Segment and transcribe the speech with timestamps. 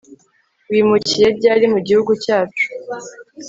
[0.71, 2.65] Wimukiye ryari mu gihugu cyacu